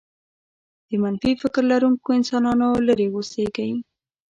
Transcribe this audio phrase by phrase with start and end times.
[0.89, 3.71] د منفي فكر لرونکو انسانانو لرې اوسېږئ.